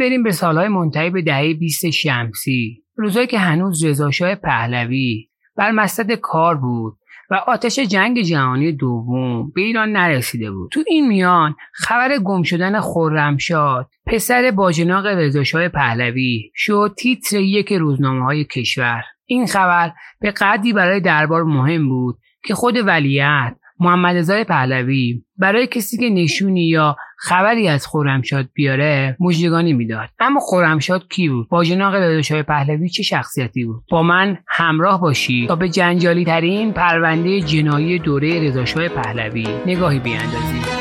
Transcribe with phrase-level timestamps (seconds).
[0.00, 6.12] بریم به سالهای منتهی به دهه 20 شمسی روزایی که هنوز رضاشاه پهلوی بر مسند
[6.12, 6.96] کار بود
[7.30, 10.70] و آتش جنگ جهانی دوم به ایران نرسیده بود.
[10.70, 18.24] تو این میان خبر گم شدن خرمشاد پسر باجناق رضاشاه پهلوی شد تیتر یک روزنامه
[18.24, 19.02] های کشور.
[19.26, 25.98] این خبر به قدری برای دربار مهم بود که خود ولیعت محمد پهلوی برای کسی
[25.98, 30.08] که نشونی یا خبری از خورمشاد بیاره مژدگانی می‌داد.
[30.18, 35.56] اما خورمشاد کی بود؟ باجناق رضاشاه پهلوی چه شخصیتی بود؟ با من همراه باشید تا
[35.56, 39.46] به جنجالی ترین پرونده جنایی دوره رضاشاه پهلوی.
[39.66, 40.79] نگاهی بیاندازیم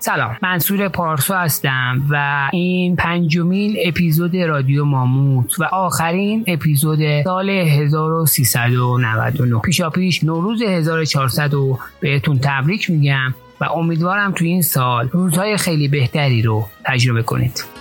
[0.00, 0.36] سلام.
[0.42, 9.90] منصور پارسو هستم و این پنجمین اپیزود رادیو ماموت و آخرین اپیزود سال 1399 پیشا
[9.90, 16.42] پیش نوروز 1400 رو بهتون تبریک میگم و امیدوارم تو این سال روزهای خیلی بهتری
[16.42, 17.77] رو تجربه کنید.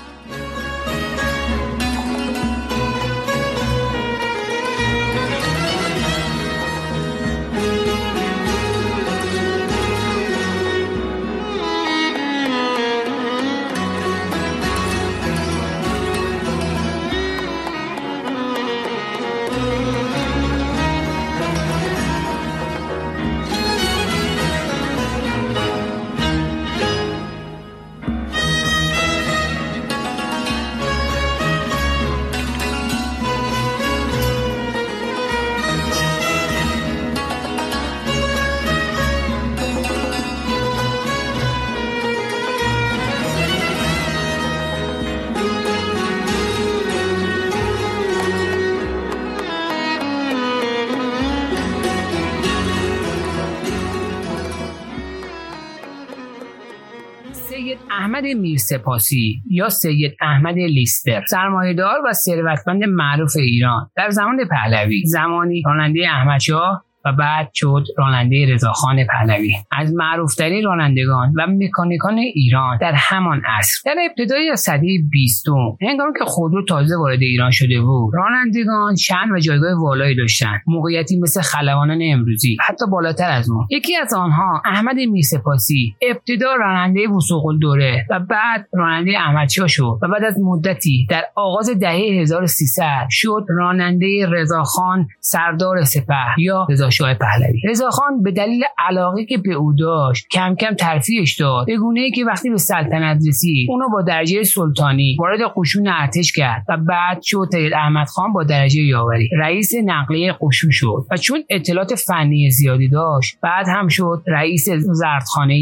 [58.07, 63.89] احمد میرسپاسی یا سید احمد لیستر سرمایهدار و ثروتمند معروف ایران.
[63.95, 69.53] در زمان پهلوی زمانی راننده احمدشاه و بعد شد راننده رضاخان پهلوی.
[69.71, 73.81] از معروفترین رانندگان و مکانیکان ایران در همان عصر.
[73.85, 79.39] در ابتدای سده بیستم هنگامی که خودرو تازه وارد ایران شده بود رانندگان شن و
[79.39, 80.61] جایگاه والایی داشتند.
[80.67, 87.07] موقعیتی مثل خلبانان امروزی حتی بالاتر از ما یکی از آنها احمد میرسپاسی ابتدا راننده
[87.07, 93.07] وسوق دوره و بعد راننده احمدشاه شد و بعد از مدتی در آغاز دهه 1300
[93.09, 97.61] شد راننده رضاخان سردار سپه یا رضا شاه پهلوی.
[97.69, 101.65] رضاخان به دلیل علاقه که به او داشت کم کم ترفیعش داد.
[101.67, 106.31] به گونه ای که وقتی به سلطنت رسید اونو با درجه سلطانی وارد قشون ارتش
[106.31, 109.29] کرد و بعد شد سید احمد خان با درجه یاوری.
[109.39, 115.53] رئیس نقلیه قشون شد و چون اطلاعات فنی زیادی داشت بعد هم شد رئیس زردخانه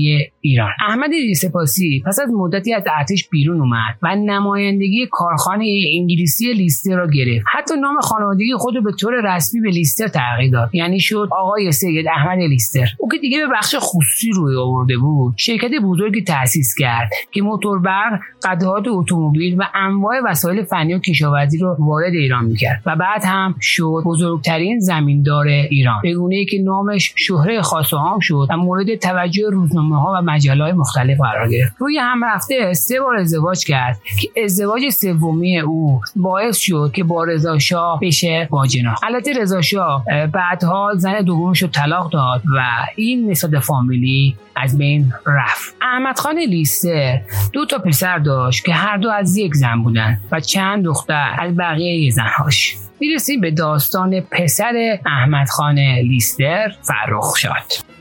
[0.41, 0.71] ایران.
[0.87, 5.65] احمد سپاسی پس از مدتی از ارتش بیرون اومد و نمایندگی کارخانه
[5.99, 7.45] انگلیسی لیستر را گرفت.
[7.53, 10.69] حتی نام خانوادگی خود به طور رسمی به لیستر تغییر داد.
[10.75, 12.87] یعنی شد آقای سید احمد لیستر.
[12.97, 15.33] او که دیگه به بخش خصوصی روی آورده بود.
[15.37, 21.57] شرکت بزرگی تأسیس کرد که موتور برق قطعات اتومبیل و انواع وسایل فنی و کشاورزی
[21.57, 26.01] رو وارد ایران می‌کرد و بعد هم شد بزرگترین زمیندار ایران.
[26.03, 30.63] به که نامش شهره خاص و عام شد و مورد توجه روزنامه ها و مجله
[30.63, 31.75] های مختلف قرار گرفت.
[31.77, 37.23] روی هم رفته سه بار ازدواج کرد که ازدواج سومی او باعث شد که با
[37.23, 42.61] رضا شاه بشه باجناق البته رضا شاه بعدها زن دومش رو طلاق داد و
[42.95, 45.75] این نسبت فامیلی از بین رفت.
[45.81, 47.21] احمد خان لیستر
[47.53, 51.57] دو تا پسر داشت که هر دو از یک زن بودن و چند دختر از
[51.57, 52.75] بقیه زنهاش.
[52.99, 57.94] می‌رسیم به داستان پسر احمد خان لیستر فرخ شد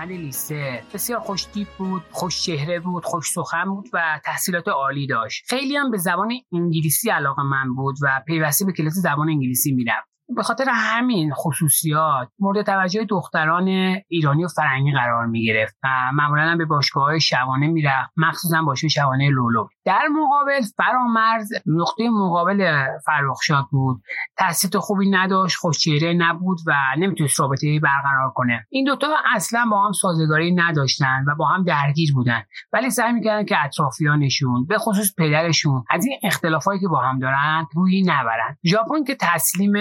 [0.00, 5.44] احمد لیسه بسیار خوشتیپ بود خوش چهره بود خوش سخن بود و تحصیلات عالی داشت.
[5.48, 10.09] خیلی هم به زبان انگلیسی علاقه من بود و پیوسته به کلاس زبان انگلیسی می‌رفت
[10.36, 13.68] به خاطر همین خصوصیات مورد توجه دختران
[14.08, 18.88] ایرانی و فرنگی قرار می گرفت و معمولا به باشگاه های شبانه می‌رفت مخصوصا باشگاه
[18.88, 19.66] شبانه لولو.
[19.84, 24.02] در مقابل فرامرز نقطه مقابل فرخشاد بود.
[24.38, 28.66] تحصیلات خوبی نداشت خوشچهره نبود و نمی‌تونست رابطه برقرار کنه.
[28.70, 32.42] این دوتا اصلا با هم سازگاری نداشتن و با هم درگیر بودن.
[32.72, 37.66] ولی سعی می‌کردن که اطرافیانشون به خصوص پدرشون از این اختلافایی که با هم دارن
[37.74, 38.56] روی نبرن.
[38.66, 39.72] ژاپن که تسلیم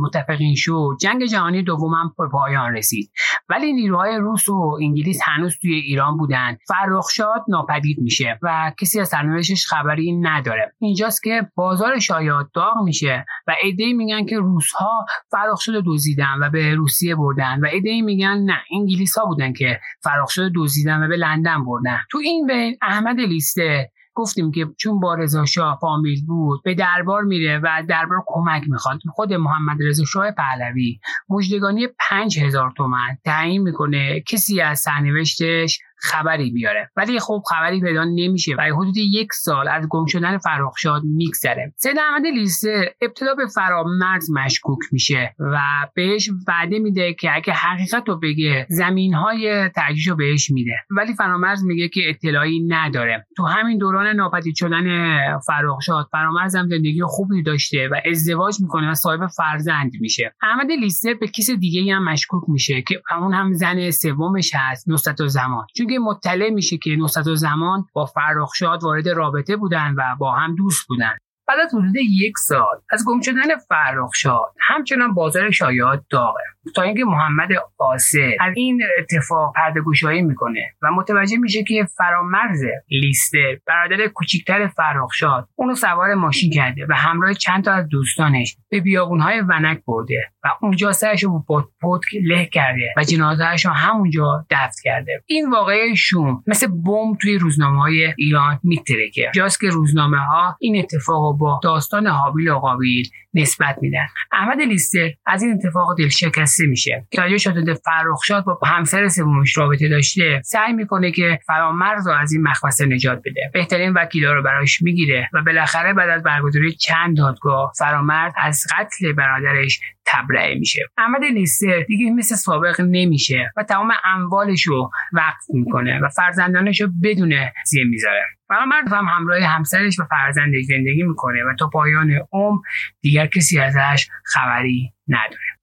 [0.00, 3.10] متفقین شد جنگ جهانی دوم هم به پایان رسید.
[3.48, 6.56] ولی نیروهای روس و انگلیس هنوز توی ایران بودن.
[6.68, 10.72] فرخشاد ناپدید میشه و کسی از سرنوشتش خبری نداره.
[10.78, 16.50] اینجاست که بازار شایعات داغ میشه و ایده میگن که روس ها فرخشاد دزدیدن و
[16.50, 21.16] به روسیه بردن و ایده میگن نه انگلیس ها بودن که فرخشاد دزدیدن و به
[21.16, 21.98] لندن بردن.
[22.10, 27.22] تو این بین احمد لیسته گفتیم که چون با رضا شاه فامیل بود به دربار
[27.22, 28.98] میره و دربار کمک می‌خواد.
[29.12, 34.20] خود محمد رضا شاه پهلوی مجدگانی پنج هزار تومن تعیین می‌کنه.
[34.20, 36.90] کسی از سرنوشتش خبری بیاره.
[36.96, 41.72] ولی خب خبری پیدا نمیشه و حدود یک سال از گم شدن فرخشاد میگذره.
[41.76, 45.58] سید احمد لیسه ابتدا به فرامرز مشکوک میشه و
[45.94, 49.70] بهش وعده میده که اگه حقیقت رو بگه زمین های
[50.06, 50.76] رو بهش میده.
[50.90, 53.26] ولی فرامرز میگه که اطلاعی نداره.
[53.36, 58.94] تو همین دوران ناپدید شدن فرخشاد فرامرز هم زندگی خوبی داشته و ازدواج می‌کنه و
[58.94, 60.34] صاحب فرزند میشه.
[60.42, 65.26] احمد لیسه به کس دیگه هم مشکوک میشه که اون هم زن سومش هست نصرت
[65.26, 65.66] زمان.
[65.76, 70.86] چون مطلع میشه که نصرت زمان با فرخشاد وارد رابطه بودن و با هم دوست
[70.88, 71.16] بودن.
[71.48, 76.53] بعد از حدود یک سال از گم شدن فرخشاد همچنان بازار شایعات داغه.
[76.74, 82.60] تا اینکه محمد قاسه از این اتفاق پرده گوشایی می‌کنه و متوجه میشه که فرامرز
[82.90, 88.80] لیسته برادر کوچیکتر فرخشاد اونو سوار ماشین کرده و همراه چند تا از دوستانش به
[88.80, 94.46] بیابونهای ونک برده و اونجا سرش رو با پتک له کرده و جنازهش رو همونجا
[94.50, 95.22] دفن کرده.
[95.26, 99.30] این واقعه شوم مثل بمب توی روزنامه های ایران میترکه.
[99.34, 104.06] جاست که روزنامه ها این اتفاق با داستان حابیل و قابیل نسبت میدن.
[104.32, 107.06] احمد لیستر از این اتفاق دل شکسته میشه.
[107.18, 110.40] راجع شده فرخشاد با همسر سومش رابطه داشته.
[110.44, 113.50] سعی می‌کنه که فرامرز رو از این مخمسه نجات بده.
[113.52, 119.12] بهترین وکیلا رو براش می‌گیره و بالاخره بعد از برگزاری چند دادگاه فرامرز از قتل
[119.12, 120.80] برادرش تبرئه میشه.
[120.98, 126.88] احمد لیستر دیگه مثل سابق نمیشه و تمام اموالش رو وقف می‌کنه و فرزندانش رو
[127.02, 127.34] بدون
[127.66, 128.24] زیر می‌ذاره.
[128.48, 132.60] فرامرز هم همراه همسرش و فرزندش زندگی می‌کنه و تا پایان عمر
[133.00, 135.53] دیگر کسی ازش خبری نداره.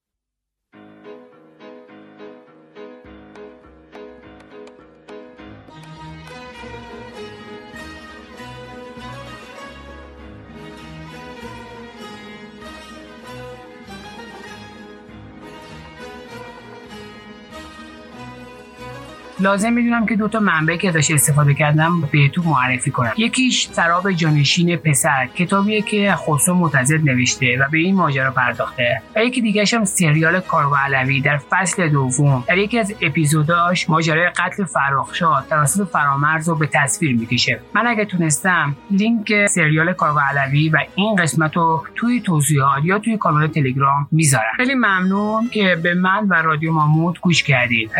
[19.41, 23.11] لازم می‌دونم که دو تا منبع که ازش استفاده کردم بهتون معرفی کنم.
[23.17, 29.01] یکیش سراب جانشین پسر کتابیه که خسرو معتزد نوشته و به این ماجرا پرداخته.
[29.15, 32.43] و یکی دیگه هم سریال کارگاه علوی در فصل دوم.
[32.47, 37.59] در یکی از اپیزوداش ماجرای قتل فراخشاد توسط فرامرز رو به تصویر می‌کشه.
[37.75, 43.17] من اگه تونستم لینک سریال کارگاه علوی و این قسمت رو توی توضیحات یا توی
[43.17, 44.53] کانال تلگرام می‌ذارم.
[44.57, 47.91] خیلی ممنون که به من و رادیو ماموت گوش کردید.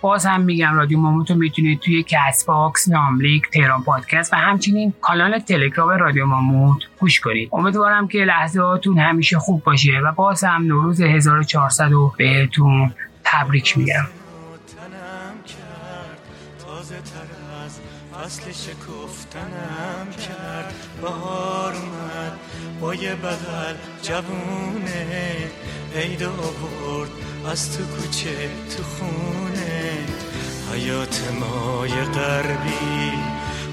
[0.00, 5.38] باز هم میگم رادیو ماموت رو می‌تونید توی Castbox ناملیک تهران پادکست و همچنین کانال
[5.38, 7.48] تلگرام رادیو ماموت گوش کنید.
[7.52, 12.92] امیدوارم که لحظاتون همیشه خوب باشه و باز هم نوروز 1400 رو بهتون
[13.24, 14.06] تبریک میگم.
[18.14, 20.74] فصل شکفتنم کرد.
[21.02, 22.32] بهار اومد
[22.80, 25.36] با یه بغل جوونه
[25.96, 27.10] عید آورد.
[27.52, 29.43] از تو کوچه تو خونه
[30.74, 33.12] حیات مای غربی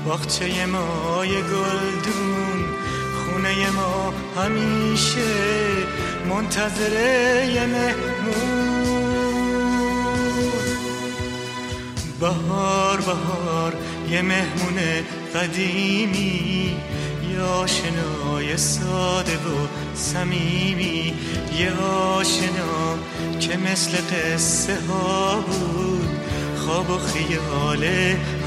[0.05, 2.65] باغچه مای گلدون
[3.15, 5.21] خونه ما همیشه
[6.29, 8.91] منتظره مهمون.
[12.19, 13.73] بهار بهار
[14.09, 14.77] یه مهمون
[15.35, 16.75] قدیمی
[17.33, 21.13] یه آشنای ساده و صمیمی
[21.59, 22.97] یه آشنا
[23.39, 26.20] که مثل قصه ها بود.
[26.65, 27.83] خواب و خیال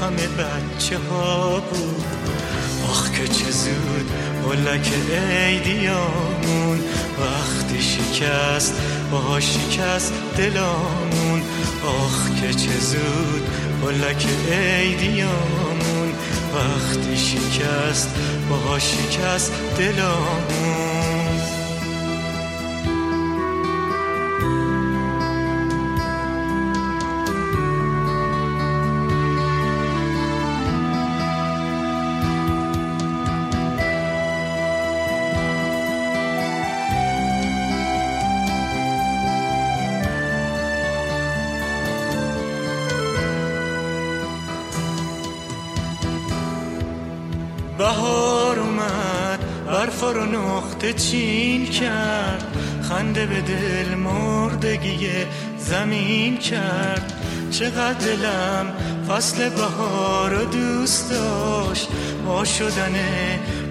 [0.01, 2.05] همه بچه ها بود.
[2.89, 4.11] آخ که چه زود
[4.49, 6.79] بلک ایدیامون
[7.19, 8.73] وقتی شکست
[9.11, 11.41] با شکست دلامون.
[11.85, 13.47] آخ که چه زود
[13.81, 16.13] بلک ایدیامون
[16.55, 18.09] وقتی شکست
[18.49, 20.94] با شکست دلامون.
[47.77, 52.57] بهار اومد برف رو نقطه چین کرد.
[52.89, 55.09] خنده به دل مردگی
[55.57, 57.13] زمین کرد.
[57.51, 58.73] چقدر دلم
[59.09, 61.87] فصل بهار رو دوست داشت.
[62.25, 62.95] با شدن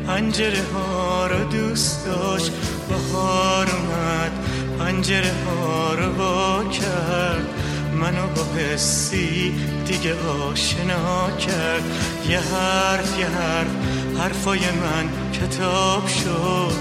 [0.06, 2.52] پنجره ها رو دوست داشت.
[2.88, 4.32] بهار اومد
[4.78, 7.53] پنجره ها رو با کرد.
[7.94, 9.54] منو با حسی
[9.86, 11.82] دیگه آشنا کرد.
[12.28, 13.70] یه حرف یه حرف
[14.18, 16.76] حرفای من کتاب شد.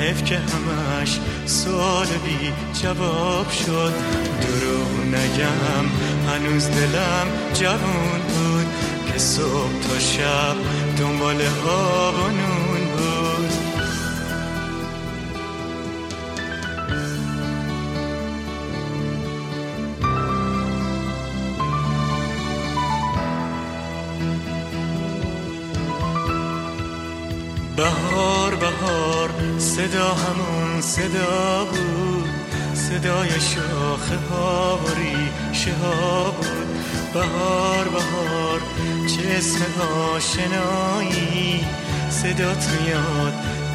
[0.00, 3.92] حیف که همش سوال بی جواب شد.
[4.40, 5.86] دروغ نگم
[6.28, 8.66] هنوز دلم جوون بود.
[9.12, 10.56] که صبح تا شب
[10.98, 12.30] دنبال ها و
[27.78, 32.28] بهار بهار صدا همون صدا بود
[32.74, 36.68] صدای شاخه ها و ریشه ها بود.
[37.14, 38.60] بهار بهار
[39.06, 39.64] چه اسم
[40.14, 41.64] آشنایی
[42.10, 43.34] صدات میاد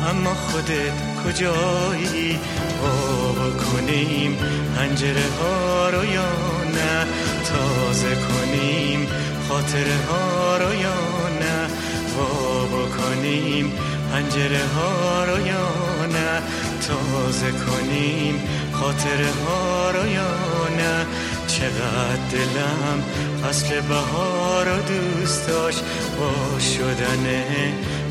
[0.10, 0.94] اما خودت
[1.26, 2.40] کجایی؟
[2.82, 4.38] بابا کنیم
[4.76, 6.32] پنجره ها رو یا
[6.76, 7.08] نه؟
[7.46, 9.08] تازه کنیم
[9.50, 11.70] خاطره ها رو یا نه؟
[12.18, 13.72] بابا کنیم
[14.14, 15.70] پنجره ها رو یا
[16.06, 16.42] نه؟
[16.88, 21.06] تازه کنیم خاطره ها رو یا نه؟
[21.48, 23.04] چقدر دلم
[23.44, 25.84] فصل بهار رو دوست داشت.
[26.20, 27.44] با شدن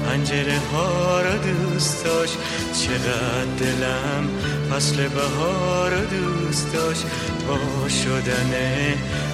[0.06, 2.38] پنجره ها رو دوست داشت.
[2.72, 4.28] چقدر دلم
[4.70, 7.04] فصل بهار رو دوست داشت.
[7.48, 8.52] با شدن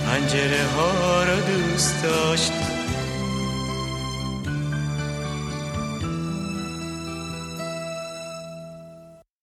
[0.06, 2.52] پنجره ها رو دوست داشت.